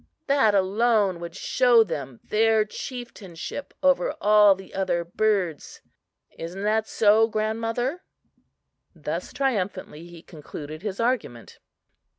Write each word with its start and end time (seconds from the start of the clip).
That 0.25 0.55
alone 0.55 1.19
would 1.19 1.35
show 1.35 1.83
them 1.83 2.21
their 2.23 2.65
chieftainship 2.65 3.71
over 3.83 4.15
all 4.19 4.55
the 4.55 4.73
other 4.73 5.03
birds. 5.03 5.79
Isn't 6.31 6.63
that 6.63 6.87
so, 6.87 7.27
grandmother?" 7.27 8.01
Thus 8.95 9.31
triumphantly 9.31 10.07
he 10.07 10.23
concluded 10.23 10.81
his 10.81 10.99
argument. 10.99 11.59